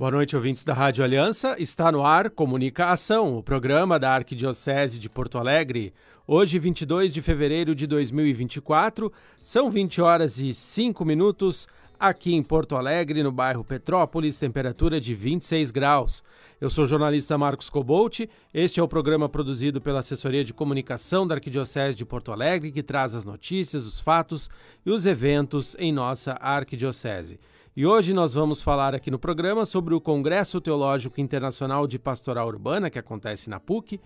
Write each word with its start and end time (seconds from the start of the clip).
Boa 0.00 0.12
noite, 0.12 0.34
ouvintes 0.34 0.64
da 0.64 0.72
Rádio 0.72 1.04
Aliança. 1.04 1.56
Está 1.58 1.92
no 1.92 2.02
ar 2.02 2.30
Comunica 2.30 2.86
Ação, 2.86 3.36
o 3.36 3.42
programa 3.42 3.98
da 3.98 4.10
Arquidiocese 4.10 4.98
de 4.98 5.10
Porto 5.10 5.36
Alegre. 5.36 5.92
Hoje, 6.26 6.58
22 6.58 7.12
de 7.12 7.20
fevereiro 7.20 7.74
de 7.74 7.86
2024, 7.86 9.12
são 9.42 9.70
20 9.70 10.00
horas 10.00 10.38
e 10.38 10.54
5 10.54 11.04
minutos 11.04 11.68
aqui 11.98 12.34
em 12.34 12.42
Porto 12.42 12.76
Alegre, 12.76 13.22
no 13.22 13.30
bairro 13.30 13.62
Petrópolis, 13.62 14.38
temperatura 14.38 14.98
de 14.98 15.14
26 15.14 15.70
graus. 15.70 16.22
Eu 16.58 16.70
sou 16.70 16.84
o 16.84 16.86
jornalista 16.86 17.36
Marcos 17.36 17.68
Cobolt. 17.68 18.20
Este 18.54 18.80
é 18.80 18.82
o 18.82 18.88
programa 18.88 19.28
produzido 19.28 19.82
pela 19.82 20.00
Assessoria 20.00 20.42
de 20.42 20.54
Comunicação 20.54 21.26
da 21.26 21.34
Arquidiocese 21.34 21.94
de 21.94 22.06
Porto 22.06 22.32
Alegre, 22.32 22.72
que 22.72 22.82
traz 22.82 23.14
as 23.14 23.26
notícias, 23.26 23.84
os 23.84 24.00
fatos 24.00 24.48
e 24.86 24.90
os 24.90 25.04
eventos 25.04 25.76
em 25.78 25.92
nossa 25.92 26.38
arquidiocese. 26.40 27.38
E 27.76 27.86
hoje 27.86 28.12
nós 28.12 28.34
vamos 28.34 28.60
falar 28.60 28.96
aqui 28.96 29.12
no 29.12 29.18
programa 29.18 29.64
sobre 29.64 29.94
o 29.94 30.00
Congresso 30.00 30.60
Teológico 30.60 31.20
Internacional 31.20 31.86
de 31.86 32.00
Pastoral 32.00 32.48
Urbana, 32.48 32.90
que 32.90 32.98
acontece 32.98 33.48
na 33.48 33.60
PUC, 33.60 34.00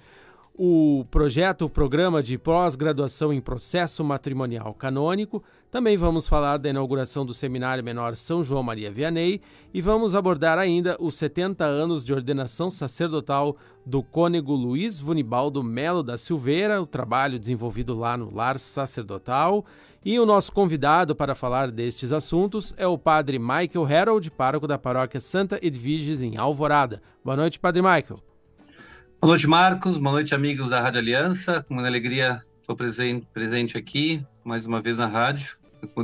o 0.57 1.05
projeto, 1.11 1.63
o 1.63 1.69
programa 1.69 2.23
de 2.23 2.39
pós-graduação 2.39 3.33
em 3.33 3.41
processo 3.41 4.05
matrimonial 4.05 4.73
canônico. 4.73 5.43
Também 5.69 5.97
vamos 5.97 6.29
falar 6.29 6.59
da 6.59 6.69
inauguração 6.69 7.27
do 7.27 7.35
Seminário 7.35 7.83
Menor 7.83 8.15
São 8.15 8.45
João 8.45 8.63
Maria 8.63 8.91
Vianney 8.91 9.41
e 9.73 9.83
vamos 9.83 10.15
abordar 10.15 10.57
ainda 10.57 10.97
os 11.01 11.17
70 11.17 11.65
anos 11.65 12.05
de 12.05 12.15
ordenação 12.15 12.71
sacerdotal 12.71 13.57
do 13.85 14.01
cônego 14.01 14.55
Luiz 14.55 15.01
Vunibaldo 15.01 15.61
Melo 15.65 16.05
da 16.05 16.17
Silveira, 16.17 16.81
o 16.81 16.87
trabalho 16.87 17.41
desenvolvido 17.41 17.99
lá 17.99 18.17
no 18.17 18.33
Lar 18.33 18.57
Sacerdotal. 18.61 19.65
E 20.05 20.21
o 20.21 20.27
nosso 20.27 20.53
convidado 20.53 21.17
para 21.17 21.35
falar 21.35 21.71
destes 21.73 22.13
assuntos 22.13 22.73
é 22.77 22.87
o 22.87 22.99
padre 22.99 23.39
Michael 23.39 23.87
Harold, 23.91 24.31
pároco 24.31 24.69
da 24.69 24.79
paróquia 24.79 25.21
Santa 25.21 25.59
Edviges, 25.61 26.23
em 26.23 26.37
Alvorada. 26.37 27.03
Boa 27.25 27.37
noite, 27.37 27.59
padre 27.59 27.83
Michael. 27.83 28.34
Boa 29.25 29.33
noite, 29.33 29.47
Marcos. 29.47 29.97
Boa 29.97 30.13
noite, 30.13 30.35
amigos 30.35 30.69
da 30.69 30.83
Rádio 30.83 31.01
Aliança. 31.01 31.65
Com 31.67 31.73
uma 31.73 31.87
alegria 31.87 32.43
estou 32.61 32.77
presente, 32.77 33.75
aqui, 33.75 34.23
mais 34.45 34.67
uma 34.67 34.83
vez 34.83 34.99
na 34.99 35.07
rádio, 35.07 35.57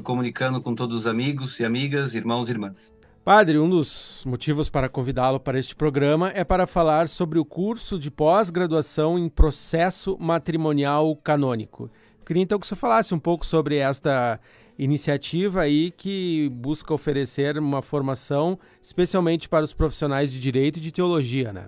comunicando 0.03 0.59
com 0.63 0.75
todos 0.75 1.01
os 1.01 1.07
amigos 1.07 1.61
e 1.61 1.65
amigas, 1.67 2.15
irmãos 2.15 2.49
e 2.49 2.53
irmãs. 2.53 2.95
Padre, 3.23 3.59
um 3.59 3.69
dos 3.69 4.23
motivos 4.25 4.71
para 4.71 4.89
convidá-lo 4.89 5.39
para 5.39 5.59
este 5.59 5.77
programa 5.77 6.33
é 6.35 6.45
para 6.45 6.67
falar 6.67 7.11
sobre 7.11 7.39
o 7.39 7.45
curso 7.45 7.99
de 7.99 8.11
pós-graduação 8.11 9.19
em 9.19 9.29
processo 9.29 10.17
matrimonial 10.19 11.15
canônico. 11.15 11.91
Queria 12.25 12.43
então 12.43 12.59
que 12.59 12.67
você 12.67 12.75
falasse 12.75 13.15
um 13.15 13.19
pouco 13.19 13.45
sobre 13.45 13.77
esta 13.77 14.41
iniciativa 14.79 15.61
aí 15.61 15.91
que 15.91 16.49
busca 16.55 16.95
oferecer 16.95 17.59
uma 17.59 17.83
formação 17.83 18.59
especialmente 18.83 19.47
para 19.47 19.63
os 19.63 19.75
profissionais 19.75 20.33
de 20.33 20.41
direito 20.41 20.79
e 20.79 20.81
de 20.81 20.91
teologia, 20.91 21.53
né? 21.53 21.67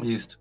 Isso. 0.00 0.40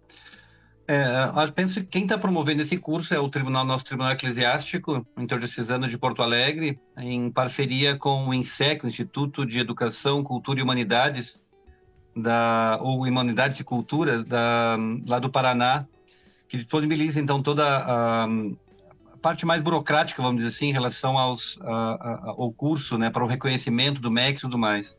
É, 0.87 1.51
penso 1.55 1.79
que 1.79 1.85
quem 1.85 2.03
está 2.03 2.17
promovendo 2.17 2.61
esse 2.61 2.77
curso 2.77 3.13
é 3.13 3.19
o 3.19 3.29
Tribunal, 3.29 3.63
nosso 3.63 3.85
Tribunal 3.85 4.11
Eclesiástico 4.11 5.05
Interdiocesano 5.17 5.87
de 5.87 5.97
Porto 5.97 6.21
Alegre, 6.21 6.79
em 6.97 7.31
parceria 7.31 7.95
com 7.97 8.27
o 8.27 8.33
INSEC, 8.33 8.83
o 8.83 8.87
Instituto 8.87 9.45
de 9.45 9.59
Educação, 9.59 10.23
Cultura 10.23 10.59
e 10.59 10.63
Humanidades, 10.63 11.41
da, 12.15 12.77
ou 12.81 13.05
Humanidades 13.05 13.59
e 13.61 13.63
Culturas, 13.63 14.25
da, 14.25 14.77
lá 15.07 15.19
do 15.19 15.29
Paraná, 15.29 15.85
que 16.49 16.57
disponibiliza 16.57 17.21
então 17.21 17.41
toda 17.41 17.63
a, 17.65 18.27
parte 19.21 19.45
mais 19.45 19.61
burocrática, 19.61 20.21
vamos 20.21 20.43
dizer 20.43 20.49
assim, 20.49 20.65
em 20.67 20.73
relação 20.73 21.17
aos, 21.17 21.59
a, 21.61 21.71
a, 21.71 22.21
ao 22.31 22.51
curso, 22.51 22.97
né, 22.97 23.09
para 23.09 23.23
o 23.23 23.27
reconhecimento 23.27 24.01
do 24.01 24.11
MEC 24.11 24.37
e 24.37 24.41
tudo 24.41 24.57
mais. 24.57 24.97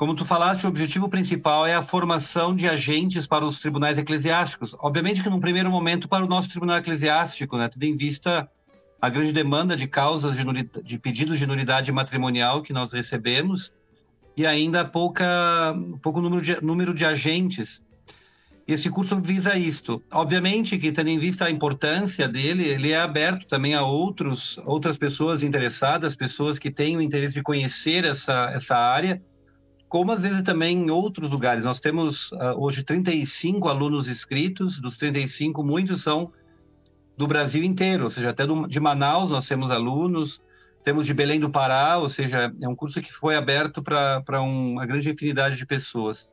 Como 0.00 0.14
tu 0.14 0.24
falaste, 0.24 0.64
o 0.64 0.68
objetivo 0.70 1.10
principal 1.10 1.66
é 1.66 1.74
a 1.74 1.82
formação 1.82 2.56
de 2.56 2.66
agentes 2.66 3.26
para 3.26 3.44
os 3.44 3.60
tribunais 3.60 3.98
eclesiásticos. 3.98 4.74
Obviamente 4.78 5.22
que 5.22 5.28
num 5.28 5.38
primeiro 5.38 5.70
momento 5.70 6.08
para 6.08 6.24
o 6.24 6.26
nosso 6.26 6.48
tribunal 6.48 6.78
eclesiástico, 6.78 7.58
né, 7.58 7.68
tendo 7.68 7.82
em 7.82 7.94
vista 7.94 8.48
a 8.98 9.10
grande 9.10 9.30
demanda 9.30 9.76
de 9.76 9.86
causas 9.86 10.34
de, 10.34 10.42
de 10.82 10.98
pedidos 10.98 11.38
de 11.38 11.46
nulidade 11.46 11.92
matrimonial 11.92 12.62
que 12.62 12.72
nós 12.72 12.94
recebemos 12.94 13.74
e 14.34 14.46
ainda 14.46 14.86
pouca 14.86 15.76
pouco 16.00 16.22
número 16.22 16.40
de, 16.40 16.64
número 16.64 16.94
de 16.94 17.04
agentes 17.04 17.84
esse 18.66 18.88
curso 18.88 19.20
visa 19.20 19.56
isto. 19.56 20.02
Obviamente 20.10 20.78
que, 20.78 20.92
tendo 20.92 21.08
em 21.08 21.18
vista 21.18 21.44
a 21.44 21.50
importância 21.50 22.28
dele, 22.28 22.68
ele 22.68 22.92
é 22.92 23.00
aberto 23.00 23.46
também 23.46 23.74
a 23.74 23.82
outros, 23.82 24.58
outras 24.64 24.96
pessoas 24.96 25.42
interessadas, 25.42 26.14
pessoas 26.14 26.58
que 26.58 26.70
têm 26.70 26.96
o 26.96 27.02
interesse 27.02 27.34
de 27.34 27.42
conhecer 27.42 28.04
essa, 28.04 28.50
essa 28.54 28.76
área, 28.76 29.20
como 29.90 30.12
às 30.12 30.22
vezes 30.22 30.42
também 30.42 30.84
em 30.84 30.90
outros 30.90 31.28
lugares. 31.28 31.64
Nós 31.64 31.80
temos 31.80 32.30
uh, 32.30 32.54
hoje 32.56 32.84
35 32.84 33.68
alunos 33.68 34.06
inscritos, 34.06 34.80
dos 34.80 34.96
35, 34.96 35.64
muitos 35.64 36.02
são 36.02 36.32
do 37.16 37.26
Brasil 37.26 37.64
inteiro, 37.64 38.04
ou 38.04 38.10
seja, 38.10 38.30
até 38.30 38.46
do, 38.46 38.68
de 38.68 38.78
Manaus 38.78 39.32
nós 39.32 39.48
temos 39.48 39.72
alunos, 39.72 40.42
temos 40.84 41.04
de 41.04 41.12
Belém 41.12 41.40
do 41.40 41.50
Pará, 41.50 41.98
ou 41.98 42.08
seja, 42.08 42.54
é 42.62 42.68
um 42.68 42.76
curso 42.76 43.02
que 43.02 43.12
foi 43.12 43.34
aberto 43.34 43.82
para 43.82 44.40
um, 44.40 44.74
uma 44.74 44.86
grande 44.86 45.10
infinidade 45.10 45.56
de 45.56 45.66
pessoas. 45.66 46.30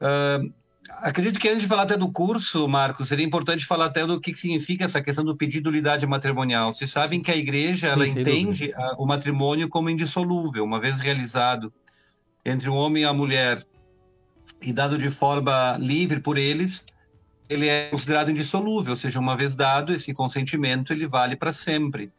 Uh, 0.00 0.52
Acredito 1.00 1.38
que 1.38 1.48
antes 1.48 1.62
de 1.62 1.68
falar 1.68 1.82
até 1.82 1.98
do 1.98 2.10
curso, 2.10 2.66
Marcos, 2.66 3.08
seria 3.08 3.24
importante 3.24 3.66
falar 3.66 3.86
até 3.86 4.06
do 4.06 4.18
que 4.18 4.34
significa 4.34 4.86
essa 4.86 5.02
questão 5.02 5.22
do 5.22 5.36
pedido 5.36 5.64
de 5.64 5.76
unidade 5.76 6.06
matrimonial. 6.06 6.72
Vocês 6.72 6.90
sabem 6.90 7.20
que 7.20 7.30
a 7.30 7.36
igreja 7.36 7.88
ela 7.88 8.08
entende 8.08 8.72
a, 8.74 8.94
o 8.96 9.04
matrimônio 9.04 9.68
como 9.68 9.90
indissolúvel, 9.90 10.64
uma 10.64 10.80
vez 10.80 10.98
realizado 10.98 11.70
entre 12.48 12.68
um 12.68 12.74
homem 12.74 13.02
e 13.02 13.06
a 13.06 13.12
mulher 13.12 13.64
e 14.60 14.72
dado 14.72 14.98
de 14.98 15.10
forma 15.10 15.76
livre 15.78 16.20
por 16.20 16.36
eles, 16.36 16.84
ele 17.48 17.68
é 17.68 17.88
considerado 17.88 18.30
indissolúvel, 18.30 18.92
ou 18.92 18.96
seja, 18.96 19.18
uma 19.18 19.36
vez 19.36 19.54
dado 19.54 19.92
esse 19.92 20.12
consentimento, 20.12 20.92
ele 20.92 21.06
vale 21.06 21.36
para 21.36 21.52
sempre. 21.52 22.12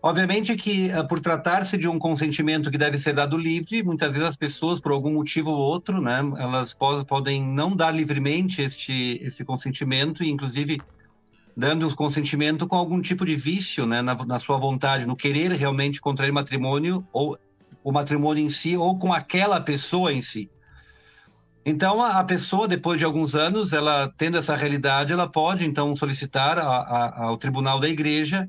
Obviamente 0.00 0.54
que, 0.54 0.90
eh, 0.90 1.02
por 1.02 1.18
tratar-se 1.18 1.76
de 1.76 1.88
um 1.88 1.98
consentimento 1.98 2.70
que 2.70 2.78
deve 2.78 2.98
ser 2.98 3.14
dado 3.14 3.36
livre, 3.36 3.82
muitas 3.82 4.12
vezes 4.12 4.28
as 4.28 4.36
pessoas, 4.36 4.78
por 4.78 4.92
algum 4.92 5.12
motivo 5.12 5.50
ou 5.50 5.58
outro, 5.58 6.00
né, 6.00 6.20
elas 6.38 6.76
podem 7.06 7.42
não 7.42 7.74
dar 7.74 7.90
livremente 7.90 8.62
este, 8.62 9.20
este 9.22 9.44
consentimento, 9.44 10.22
e 10.22 10.30
inclusive 10.30 10.80
dando 11.56 11.88
o 11.88 11.96
consentimento 11.96 12.68
com 12.68 12.76
algum 12.76 13.02
tipo 13.02 13.26
de 13.26 13.34
vício 13.34 13.84
né, 13.86 14.00
na, 14.00 14.14
na 14.24 14.38
sua 14.38 14.56
vontade, 14.56 15.04
no 15.04 15.16
querer 15.16 15.50
realmente 15.50 16.00
contrair 16.00 16.32
matrimônio, 16.32 17.04
ou 17.12 17.36
o 17.82 17.92
matrimônio 17.92 18.44
em 18.44 18.50
si, 18.50 18.76
ou 18.76 18.98
com 18.98 19.12
aquela 19.12 19.60
pessoa 19.60 20.12
em 20.12 20.22
si. 20.22 20.50
Então, 21.64 22.02
a, 22.02 22.24
pessoa, 22.24 22.66
depois 22.66 22.98
de 22.98 23.04
alguns 23.04 23.34
anos, 23.34 23.72
ela 23.72 24.12
tendo 24.16 24.38
essa 24.38 24.56
realidade, 24.56 25.12
ela 25.12 25.28
pode, 25.28 25.66
então, 25.66 25.94
solicitar 25.94 26.58
a, 26.58 26.62
a, 26.62 27.24
ao 27.26 27.36
tribunal 27.36 27.78
da 27.78 27.88
igreja 27.88 28.48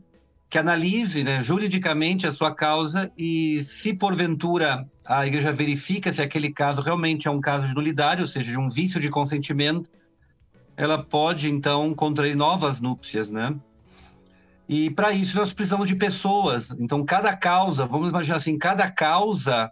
que 0.49 0.57
analise 0.57 1.23
né, 1.23 1.43
juridicamente 1.43 2.25
a 2.25 2.31
sua 2.31 2.53
causa 2.55 3.11
e, 3.17 3.65
se 3.69 3.93
porventura 3.93 4.87
a 5.05 5.25
igreja 5.25 5.51
verifica 5.51 6.13
se 6.13 6.21
aquele 6.21 6.51
caso 6.51 6.81
realmente 6.81 7.27
é 7.27 7.31
um 7.31 7.41
caso 7.41 7.67
de 7.67 7.73
nulidade, 7.73 8.21
ou 8.21 8.27
seja, 8.27 8.51
de 8.51 8.57
um 8.57 8.69
vício 8.69 8.99
de 8.99 9.09
consentimento, 9.09 9.89
ela 10.77 11.03
pode 11.03 11.49
então 11.49 11.93
contrair 11.93 12.35
novas 12.35 12.79
núpcias, 12.79 13.29
né? 13.31 13.55
E 14.69 14.91
para 14.91 15.11
isso 15.11 15.35
nós 15.35 15.51
precisamos 15.51 15.87
de 15.87 15.95
pessoas. 15.95 16.69
Então, 16.79 17.03
cada 17.03 17.35
causa, 17.35 17.87
vamos 17.87 18.11
imaginar 18.11 18.35
assim, 18.35 18.55
cada 18.55 18.89
causa, 18.89 19.71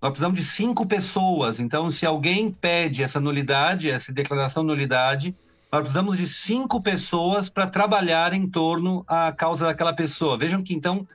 nós 0.00 0.10
precisamos 0.10 0.38
de 0.38 0.44
cinco 0.44 0.86
pessoas. 0.86 1.58
Então, 1.58 1.90
se 1.90 2.04
alguém 2.04 2.50
pede 2.50 3.02
essa 3.02 3.18
nulidade, 3.18 3.90
essa 3.90 4.12
declaração 4.12 4.62
de 4.62 4.66
nulidade, 4.68 5.34
nós 5.72 5.80
precisamos 5.80 6.18
de 6.18 6.26
cinco 6.26 6.82
pessoas 6.82 7.48
para 7.48 7.66
trabalhar 7.66 8.34
em 8.34 8.46
torno 8.46 9.02
à 9.08 9.32
causa 9.32 9.64
daquela 9.64 9.94
pessoa. 9.94 10.36
Vejam 10.36 10.62
que, 10.62 10.74
então, 10.74 11.08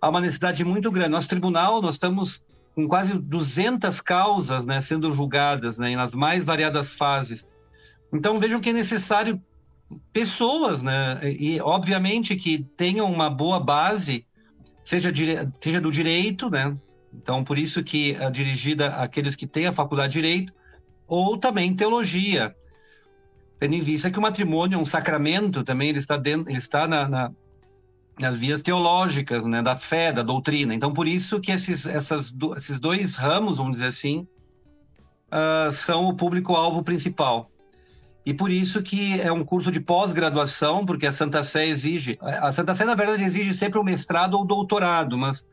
há 0.00 0.08
uma 0.08 0.22
necessidade 0.22 0.64
muito 0.64 0.90
grande. 0.90 1.10
Nosso 1.10 1.28
tribunal, 1.28 1.82
nós 1.82 1.96
estamos 1.96 2.42
com 2.74 2.88
quase 2.88 3.18
200 3.18 4.00
causas 4.00 4.64
né, 4.64 4.80
sendo 4.80 5.12
julgadas 5.12 5.76
né, 5.76 5.94
nas 5.94 6.12
mais 6.12 6.42
variadas 6.42 6.94
fases. 6.94 7.46
Então, 8.10 8.40
vejam 8.40 8.60
que 8.60 8.70
é 8.70 8.72
necessário 8.72 9.38
pessoas, 10.12 10.82
né? 10.82 11.20
E, 11.22 11.60
obviamente, 11.60 12.36
que 12.36 12.62
tenham 12.76 13.10
uma 13.10 13.30
boa 13.30 13.58
base, 13.58 14.26
seja, 14.82 15.12
seja 15.60 15.80
do 15.80 15.90
direito, 15.90 16.50
né? 16.50 16.76
Então, 17.14 17.44
por 17.44 17.58
isso 17.58 17.82
que 17.82 18.14
é 18.14 18.30
dirigida 18.30 18.88
àqueles 18.96 19.36
que 19.36 19.46
têm 19.46 19.66
a 19.66 19.72
faculdade 19.72 20.12
de 20.12 20.20
direito, 20.20 20.52
ou 21.06 21.36
também 21.36 21.74
teologia 21.74 22.54
tendo 23.62 23.76
em 23.76 23.80
vista 23.80 24.10
que 24.10 24.18
o 24.18 24.22
matrimônio 24.22 24.74
é 24.74 24.78
um 24.82 24.84
sacramento 24.84 25.62
também, 25.62 25.90
ele 25.90 26.00
está, 26.00 26.16
dentro, 26.16 26.50
ele 26.50 26.58
está 26.58 26.88
na, 26.88 27.08
na, 27.08 27.32
nas 28.18 28.36
vias 28.36 28.60
teológicas, 28.60 29.44
né, 29.44 29.62
da 29.62 29.76
fé, 29.76 30.12
da 30.12 30.24
doutrina. 30.24 30.74
Então, 30.74 30.92
por 30.92 31.06
isso 31.06 31.40
que 31.40 31.52
esses, 31.52 31.86
essas, 31.86 32.34
esses 32.56 32.80
dois 32.80 33.14
ramos, 33.14 33.58
vamos 33.58 33.74
dizer 33.74 33.86
assim, 33.86 34.26
uh, 35.30 35.72
são 35.72 36.08
o 36.08 36.16
público-alvo 36.16 36.82
principal. 36.82 37.51
E 38.24 38.32
por 38.32 38.50
isso 38.50 38.82
que 38.82 39.20
é 39.20 39.32
um 39.32 39.44
curso 39.44 39.70
de 39.72 39.80
pós-graduação, 39.80 40.86
porque 40.86 41.06
a 41.06 41.12
Santa 41.12 41.42
Sé 41.42 41.66
exige... 41.66 42.18
A 42.20 42.52
Santa 42.52 42.74
Sé, 42.74 42.84
na 42.84 42.94
verdade, 42.94 43.24
exige 43.24 43.52
sempre 43.54 43.78
um 43.78 43.82
mestrado 43.82 44.34
ou 44.34 44.44
doutorado, 44.44 45.18
mas 45.18 45.44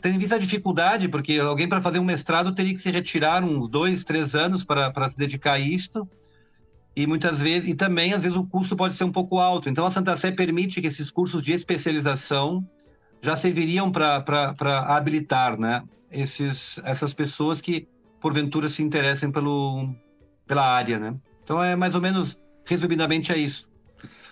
tendo 0.00 0.16
em 0.16 0.18
vista 0.18 0.36
a 0.36 0.38
dificuldade, 0.38 1.08
porque 1.08 1.38
alguém 1.38 1.68
para 1.68 1.80
fazer 1.80 1.98
um 1.98 2.04
mestrado 2.04 2.54
teria 2.54 2.74
que 2.74 2.80
se 2.80 2.90
retirar 2.90 3.42
uns 3.44 3.68
dois, 3.68 4.04
três 4.04 4.34
anos 4.34 4.64
para 4.64 5.10
se 5.10 5.16
dedicar 5.16 5.54
a 5.54 5.58
isto, 5.58 6.08
e 6.94 7.06
muitas 7.06 7.40
vezes, 7.40 7.68
e 7.68 7.74
também 7.74 8.12
às 8.12 8.22
vezes 8.22 8.36
o 8.36 8.44
custo 8.44 8.76
pode 8.76 8.94
ser 8.94 9.04
um 9.04 9.12
pouco 9.12 9.38
alto. 9.38 9.68
Então 9.68 9.86
a 9.86 9.90
Santa 9.90 10.16
Sé 10.16 10.30
permite 10.30 10.80
que 10.80 10.86
esses 10.86 11.10
cursos 11.10 11.42
de 11.42 11.52
especialização 11.52 12.66
já 13.22 13.36
serviriam 13.36 13.90
para 13.90 14.54
habilitar 14.88 15.58
né, 15.58 15.82
esses, 16.10 16.80
essas 16.84 17.14
pessoas 17.14 17.60
que 17.60 17.88
porventura 18.20 18.68
se 18.68 18.82
interessem 18.82 19.30
pelo, 19.30 19.94
pela 20.46 20.66
área. 20.66 20.98
Né? 20.98 21.14
Então 21.44 21.62
é 21.62 21.76
mais 21.76 21.94
ou 21.94 22.00
menos, 22.00 22.38
resumidamente, 22.64 23.32
é 23.32 23.38
isso. 23.38 23.66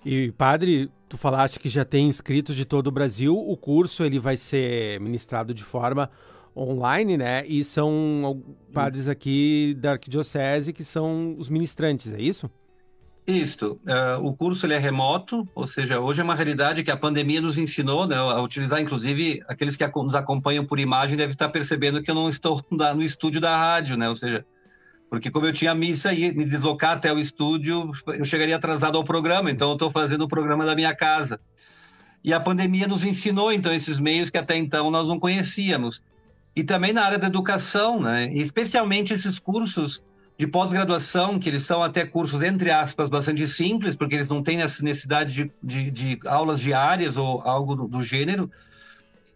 E 0.05 0.33
padre, 0.33 0.91
tu 1.09 1.19
falaste 1.19 1.59
que 1.59 1.69
já 1.69 1.85
tem 1.85 2.09
inscritos 2.09 2.57
de 2.57 2.65
todo 2.65 2.87
o 2.87 2.91
Brasil. 2.91 3.37
O 3.37 3.57
curso 3.57 4.05
ele 4.05 4.19
vai 4.19 4.37
ser 4.37 5.01
ministrado 5.01 5.53
de 5.53 5.63
forma 5.63 6.11
online, 6.57 7.17
né? 7.17 7.47
E 7.47 7.63
são 7.63 8.43
padres 8.73 9.09
aqui 9.09 9.77
da 9.79 9.93
arquidiocese 9.93 10.73
que 10.73 10.85
são 10.85 11.35
os 11.39 11.49
ministrantes, 11.49 12.13
é 12.13 12.21
isso? 12.21 12.51
Isso. 13.27 13.79
Uh, 13.87 14.27
o 14.27 14.35
curso 14.35 14.67
ele 14.67 14.75
é 14.75 14.79
remoto, 14.79 15.47
ou 15.55 15.67
seja, 15.67 16.01
hoje 16.01 16.21
é 16.21 16.25
uma 16.25 16.35
realidade 16.35 16.83
que 16.83 16.91
a 16.91 16.97
pandemia 16.97 17.41
nos 17.41 17.59
ensinou 17.59 18.07
né, 18.07 18.17
a 18.17 18.41
utilizar. 18.41 18.81
Inclusive, 18.81 19.43
aqueles 19.47 19.77
que 19.77 19.87
nos 19.87 20.15
acompanham 20.15 20.65
por 20.65 20.81
imagem 20.81 21.17
devem 21.17 21.31
estar 21.31 21.49
percebendo 21.49 22.03
que 22.03 22.11
eu 22.11 22.15
não 22.15 22.29
estou 22.29 22.65
no 22.71 23.03
estúdio 23.03 23.41
da 23.41 23.57
rádio, 23.57 23.97
né? 23.97 24.09
Ou 24.09 24.17
seja, 24.17 24.45
porque 25.11 25.31
como 25.31 25.45
eu 25.45 25.53
tinha 25.53 25.75
missa 25.75 26.13
e 26.15 26.33
me 26.33 26.45
deslocar 26.45 26.93
até 26.97 27.13
o 27.13 27.19
estúdio, 27.19 27.91
eu 28.07 28.25
chegaria 28.25 28.57
atrasado 28.57 28.97
ao 28.97 29.05
programa. 29.05 29.51
Então, 29.51 29.69
eu 29.71 29.75
estou 29.75 29.91
fazendo 29.91 30.23
o 30.23 30.29
programa 30.29 30.65
da 30.65 30.75
minha 30.75 30.95
casa. 30.95 31.41
E 32.25 32.33
a 32.33 32.41
pandemia 32.41 32.87
nos 32.87 33.05
ensinou, 33.05 33.53
então, 33.53 33.73
esses 33.73 33.99
meios 33.99 34.31
que 34.31 34.39
até 34.39 34.57
então 34.57 34.91
nós 34.91 35.09
não 35.09 35.19
conhecíamos 35.19 36.03
e 36.55 36.65
também 36.65 36.93
na 36.93 37.05
área 37.05 37.19
da 37.19 37.29
educação, 37.29 38.01
né? 38.01 38.31
especialmente 38.33 39.13
esses 39.13 39.39
cursos 39.39 40.03
de 40.37 40.47
pós-graduação, 40.47 41.39
que 41.39 41.49
eles 41.49 41.63
são 41.63 41.83
até 41.83 42.05
cursos, 42.05 42.43
entre 42.43 42.71
aspas, 42.71 43.09
bastante 43.09 43.47
simples, 43.47 43.95
porque 43.95 44.15
eles 44.15 44.29
não 44.29 44.43
têm 44.43 44.63
essa 44.63 44.83
necessidade 44.83 45.35
de, 45.35 45.53
de, 45.63 45.91
de 45.91 46.21
aulas 46.27 46.61
diárias 46.61 47.17
ou 47.17 47.43
algo 47.43 47.77
do, 47.77 47.87
do 47.87 48.03
gênero. 48.03 48.51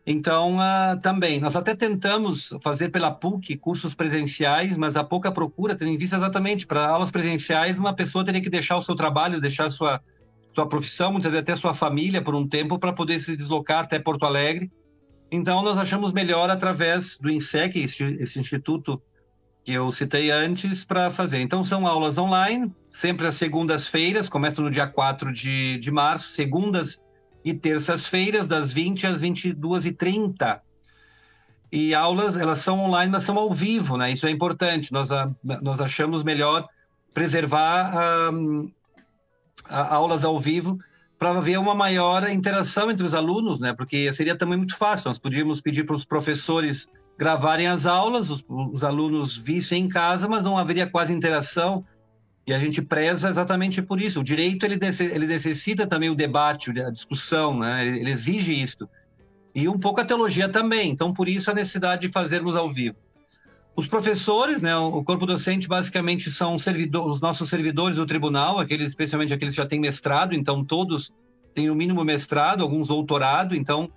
Então, 0.07 0.57
uh, 0.57 1.01
também, 1.01 1.41
nós 1.41 1.57
até 1.57 1.75
tentamos 1.75 2.55
fazer 2.61 2.91
pela 2.91 3.11
PUC 3.11 3.57
cursos 3.57 3.95
presenciais, 3.95 4.77
mas 4.77 4.97
há 4.97 5.05
pouca 5.05 5.33
procura, 5.33 5.75
tendo 5.75 5.91
em 5.91 5.97
vista 5.97 6.17
exatamente 6.17 6.67
para 6.67 6.87
aulas 6.87 7.11
presenciais, 7.11 7.79
uma 7.79 7.95
pessoa 7.95 8.25
teria 8.25 8.43
que 8.43 8.51
deixar 8.51 8.77
o 8.77 8.83
seu 8.83 8.95
trabalho, 8.95 9.41
deixar 9.41 9.67
a 9.67 9.71
sua, 9.71 10.03
sua 10.55 10.69
profissão, 10.69 11.11
muitas 11.11 11.31
vezes 11.31 11.43
até 11.43 11.57
sua 11.57 11.73
família 11.73 12.21
por 12.21 12.35
um 12.35 12.47
tempo, 12.47 12.79
para 12.79 12.93
poder 12.93 13.19
se 13.19 13.35
deslocar 13.35 13.85
até 13.85 13.99
Porto 13.99 14.27
Alegre 14.27 14.71
então, 15.31 15.63
nós 15.63 15.77
achamos 15.77 16.13
melhor 16.13 16.49
através 16.49 17.19
do 17.19 17.29
INSEC, 17.29 17.81
esse 17.81 18.39
instituto 18.39 19.03
que 19.65 19.73
eu 19.73 19.91
citei 19.91 20.31
antes, 20.31 20.85
para 20.85 21.11
fazer. 21.11 21.41
Então, 21.41 21.65
são 21.65 21.87
aulas 21.89 22.19
online, 22.19 22.73
sempre 22.93 23.27
às 23.27 23.35
segundas-feiras, 23.35 24.29
começa 24.29 24.63
no 24.63 24.71
dia 24.71 24.87
4 24.87 25.33
de, 25.33 25.77
de 25.79 25.91
março, 25.91 26.31
segundas 26.31 27.01
e 27.45 27.53
terças-feiras, 27.53 28.49
das 28.49 28.73
20 28.73 29.07
às 29.07 29.23
22h30. 29.23 30.61
E 31.71 31.95
aulas, 31.95 32.37
elas 32.37 32.61
são 32.61 32.79
online, 32.79 33.11
mas 33.11 33.25
são 33.25 33.37
ao 33.37 33.51
vivo, 33.53 33.97
né? 33.97 34.11
Isso 34.13 34.27
é 34.27 34.31
importante. 34.31 34.93
Nós, 34.93 35.11
nós 35.43 35.81
achamos 35.81 36.23
melhor 36.23 36.69
preservar 37.13 38.33
um, 38.33 38.71
aulas 39.69 40.25
ao 40.25 40.39
vivo 40.41 40.79
para 41.19 41.31
haver 41.31 41.59
uma 41.59 41.75
maior 41.75 42.29
interação 42.31 42.91
entre 42.91 43.05
os 43.05 43.15
alunos, 43.15 43.61
né? 43.61 43.73
Porque 43.73 44.13
seria 44.15 44.37
também 44.37 44.57
muito 44.57 44.77
fácil. 44.77 45.09
Nós 45.09 45.19
podíamos 45.19 45.61
pedir 45.61 45.85
para 45.85 45.97
os 45.97 46.05
professores 46.05 46.89
gravarem 47.17 47.67
as 47.67 47.87
aulas, 47.87 48.31
os, 48.31 48.45
os, 48.49 48.83
alunos 48.83 49.37
vissem 49.37 49.85
em 49.85 49.89
casa, 49.89 50.29
mas 50.29 50.43
não 50.43 50.59
haveria 50.59 50.87
quase 50.87 51.13
interação. 51.13 51.85
E 52.47 52.53
a 52.53 52.59
gente 52.59 52.83
preza 52.83 53.29
exatamente 53.29 53.81
por 53.81 54.01
isso. 54.01 54.21
O 54.21 54.25
direito 54.25 54.67
ele, 54.67 54.79
ele 55.13 55.27
necessita 55.27 55.87
também 55.87 56.11
o 56.11 56.15
debate, 56.15 56.71
a 56.81 56.91
discussão, 56.91 57.59
né? 57.59 57.87
Ele, 57.87 58.01
ele 58.01 58.11
exige 58.11 58.53
isso. 58.53 58.89
E 59.55 59.69
um 59.69 59.79
pouco 59.79 60.01
a 60.01 60.05
teologia 60.05 60.49
também. 60.49 60.91
Então, 60.91 61.13
por 61.13 61.29
isso 61.29 61.51
a 61.51 61.55
necessidade 61.55 62.03
de 62.03 62.13
fazermos 62.13 62.57
ao 62.57 62.71
vivo. 62.71 62.97
Os 63.77 63.89
professores, 63.89 64.63
né, 64.63 64.77
o 64.77 65.03
corpo 65.03 65.27
docente 65.27 65.67
basicamente 65.67 66.31
são 66.31 66.57
servidor, 66.57 67.11
os 67.11 67.21
nossos 67.21 67.51
servidores 67.51 67.97
do 67.97 68.07
tribunal, 68.07 68.61
aqueles, 68.61 68.87
especialmente 68.87 69.35
aqueles 69.35 69.53
que 69.53 69.61
já 69.61 69.67
têm 69.67 69.81
mestrado, 69.81 70.33
então 70.33 70.65
todos 70.65 71.13
têm 71.53 71.67
no 71.67 71.75
mínimo 71.75 72.05
mestrado, 72.05 72.63
alguns 72.63 72.87
doutorado, 72.87 73.53
então 73.53 73.91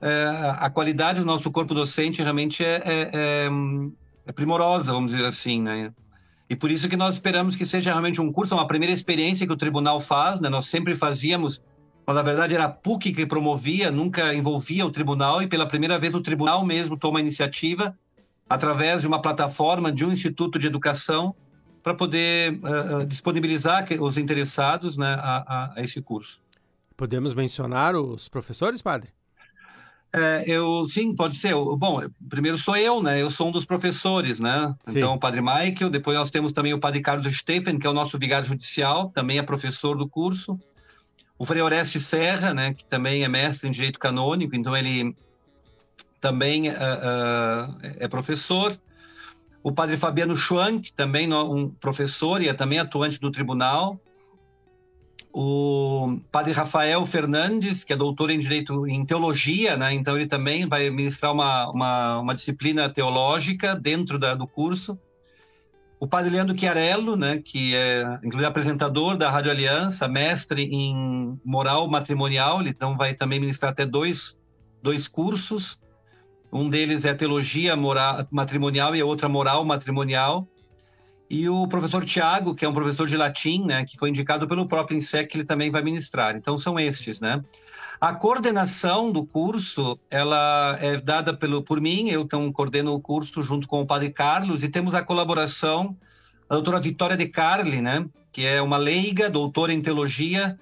é, 0.00 0.56
a 0.58 0.70
qualidade 0.70 1.20
do 1.20 1.26
nosso 1.26 1.50
corpo 1.50 1.74
docente 1.74 2.22
realmente 2.22 2.64
é, 2.64 2.76
é, 2.76 3.10
é, 3.12 3.50
é, 4.26 4.32
primorosa, 4.32 4.92
vamos 4.92 5.12
dizer 5.12 5.26
assim, 5.26 5.60
né? 5.60 5.92
E 6.52 6.56
por 6.56 6.70
isso 6.70 6.86
que 6.86 6.98
nós 6.98 7.14
esperamos 7.14 7.56
que 7.56 7.64
seja 7.64 7.92
realmente 7.92 8.20
um 8.20 8.30
curso, 8.30 8.54
uma 8.54 8.66
primeira 8.66 8.92
experiência 8.92 9.46
que 9.46 9.52
o 9.54 9.56
tribunal 9.56 9.98
faz, 9.98 10.38
né? 10.38 10.50
Nós 10.50 10.66
sempre 10.66 10.94
fazíamos, 10.94 11.62
mas 12.06 12.14
na 12.14 12.20
verdade 12.20 12.54
era 12.54 12.66
a 12.66 12.68
PUC 12.68 13.14
que 13.14 13.24
promovia, 13.24 13.90
nunca 13.90 14.34
envolvia 14.34 14.84
o 14.84 14.90
tribunal, 14.90 15.40
e 15.40 15.46
pela 15.46 15.66
primeira 15.66 15.98
vez 15.98 16.12
o 16.12 16.20
tribunal 16.20 16.62
mesmo 16.62 16.94
toma 16.94 17.18
a 17.18 17.22
iniciativa 17.22 17.94
através 18.50 19.00
de 19.00 19.06
uma 19.06 19.22
plataforma 19.22 19.90
de 19.90 20.04
um 20.04 20.12
instituto 20.12 20.58
de 20.58 20.66
educação 20.66 21.34
para 21.82 21.94
poder 21.94 22.60
uh, 22.62 23.06
disponibilizar 23.06 23.86
os 23.98 24.18
interessados 24.18 24.98
né, 24.98 25.14
a, 25.22 25.36
a, 25.46 25.72
a, 25.76 25.82
esse 25.82 26.02
curso. 26.02 26.38
Podemos 26.94 27.32
mencionar 27.32 27.96
os 27.96 28.28
professores, 28.28 28.82
padre? 28.82 29.08
É, 30.14 30.44
eu 30.46 30.84
sim, 30.84 31.14
pode 31.14 31.36
ser. 31.36 31.54
Bom, 31.54 32.02
primeiro 32.28 32.58
sou 32.58 32.76
eu, 32.76 33.02
né? 33.02 33.20
Eu 33.20 33.30
sou 33.30 33.48
um 33.48 33.50
dos 33.50 33.64
professores, 33.64 34.38
né? 34.38 34.74
Sim. 34.84 34.98
Então, 34.98 35.14
o 35.14 35.18
padre 35.18 35.40
Michael, 35.40 35.88
depois 35.88 36.16
nós 36.18 36.30
temos 36.30 36.52
também 36.52 36.74
o 36.74 36.78
padre 36.78 37.00
Carlos 37.00 37.34
Steffen, 37.34 37.78
que 37.78 37.86
é 37.86 37.90
o 37.90 37.94
nosso 37.94 38.18
vigário 38.18 38.46
judicial, 38.46 39.08
também 39.08 39.38
é 39.38 39.42
professor 39.42 39.96
do 39.96 40.06
curso. 40.06 40.60
O 41.38 41.46
Frei 41.46 41.62
Oreste 41.62 41.98
Serra, 41.98 42.52
né? 42.52 42.74
Que 42.74 42.84
também 42.84 43.24
é 43.24 43.28
mestre 43.28 43.68
em 43.68 43.72
direito 43.72 43.98
canônico, 43.98 44.54
então 44.54 44.76
ele 44.76 45.16
também 46.20 46.68
uh, 46.68 46.72
uh, 46.72 47.78
é 47.98 48.06
professor. 48.06 48.78
O 49.62 49.72
padre 49.72 49.96
Fabiano 49.96 50.36
Schwank, 50.36 50.92
também 50.92 51.30
é 51.30 51.36
um 51.36 51.70
professor 51.70 52.42
e 52.42 52.48
é 52.48 52.54
também 52.54 52.78
atuante 52.78 53.18
do 53.18 53.30
tribunal. 53.30 53.98
O 55.34 56.18
padre 56.30 56.52
Rafael 56.52 57.06
Fernandes, 57.06 57.82
que 57.82 57.92
é 57.92 57.96
doutor 57.96 58.30
em 58.30 58.38
direito 58.38 58.86
em 58.86 59.04
teologia, 59.04 59.76
né? 59.78 59.94
então 59.94 60.14
ele 60.14 60.26
também 60.26 60.68
vai 60.68 60.90
ministrar 60.90 61.32
uma, 61.32 61.70
uma, 61.70 62.18
uma 62.18 62.34
disciplina 62.34 62.88
teológica 62.90 63.74
dentro 63.74 64.18
da, 64.18 64.34
do 64.34 64.46
curso. 64.46 64.98
O 65.98 66.06
padre 66.06 66.30
Leandro 66.30 66.58
Chiarello, 66.58 67.16
né, 67.16 67.38
que 67.38 67.76
é 67.76 68.02
inclusive 68.24 68.44
apresentador 68.44 69.16
da 69.16 69.30
Rádio 69.30 69.52
Aliança, 69.52 70.08
mestre 70.08 70.64
em 70.64 71.40
moral 71.44 71.88
matrimonial, 71.88 72.60
ele 72.60 72.70
então 72.70 72.96
vai 72.96 73.14
também 73.14 73.38
ministrar 73.38 73.70
até 73.70 73.86
dois, 73.86 74.36
dois 74.82 75.06
cursos. 75.06 75.80
Um 76.52 76.68
deles 76.68 77.04
é 77.04 77.14
teologia 77.14 77.76
moral, 77.76 78.26
matrimonial 78.30 78.96
e 78.96 79.00
a 79.00 79.06
outra 79.06 79.28
moral 79.28 79.64
matrimonial. 79.64 80.48
E 81.32 81.48
o 81.48 81.66
professor 81.66 82.04
Tiago, 82.04 82.54
que 82.54 82.62
é 82.62 82.68
um 82.68 82.74
professor 82.74 83.08
de 83.08 83.16
latim, 83.16 83.64
né, 83.64 83.86
que 83.86 83.96
foi 83.96 84.10
indicado 84.10 84.46
pelo 84.46 84.68
próprio 84.68 84.98
INSEC, 84.98 85.34
ele 85.34 85.46
também 85.46 85.70
vai 85.70 85.80
ministrar. 85.80 86.36
Então 86.36 86.58
são 86.58 86.78
estes, 86.78 87.22
né? 87.22 87.42
A 87.98 88.12
coordenação 88.12 89.10
do 89.10 89.24
curso, 89.24 89.98
ela 90.10 90.76
é 90.78 91.00
dada 91.00 91.32
pelo, 91.32 91.62
por 91.62 91.80
mim, 91.80 92.10
eu 92.10 92.20
então 92.20 92.52
coordeno 92.52 92.92
o 92.92 93.00
curso 93.00 93.42
junto 93.42 93.66
com 93.66 93.80
o 93.80 93.86
padre 93.86 94.10
Carlos, 94.10 94.62
e 94.62 94.68
temos 94.68 94.94
a 94.94 95.02
colaboração 95.02 95.96
da 96.50 96.56
doutora 96.56 96.78
Vitória 96.78 97.16
de 97.16 97.26
Carli, 97.26 97.80
né, 97.80 98.04
que 98.30 98.44
é 98.44 98.60
uma 98.60 98.76
leiga, 98.76 99.30
doutora 99.30 99.72
em 99.72 99.80
teologia, 99.80 100.58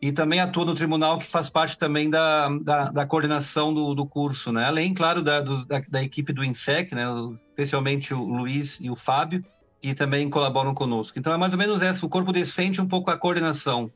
e 0.00 0.12
também 0.12 0.38
atua 0.38 0.66
no 0.66 0.74
tribunal, 0.76 1.18
que 1.18 1.26
faz 1.26 1.50
parte 1.50 1.76
também 1.76 2.08
da, 2.08 2.48
da, 2.60 2.90
da 2.92 3.06
coordenação 3.06 3.74
do, 3.74 3.92
do, 3.92 4.06
curso, 4.06 4.52
né? 4.52 4.66
Além, 4.66 4.94
claro, 4.94 5.20
da, 5.20 5.40
do, 5.40 5.64
da, 5.64 5.82
da, 5.88 6.00
equipe 6.00 6.32
do 6.32 6.44
INSEC, 6.44 6.94
né? 6.94 7.06
especialmente 7.48 8.14
o 8.14 8.22
Luiz 8.22 8.78
e 8.80 8.88
o 8.88 8.94
Fábio, 8.94 9.44
que 9.80 9.94
também 9.94 10.28
colaboram 10.28 10.74
conosco. 10.74 11.18
Então, 11.18 11.32
é 11.32 11.36
mais 11.36 11.52
ou 11.52 11.58
menos 11.58 11.82
essa, 11.82 12.04
o 12.04 12.08
corpo 12.08 12.32
decente, 12.32 12.80
um 12.80 12.88
pouco 12.88 13.10
a 13.10 13.18
coordenação. 13.18 13.90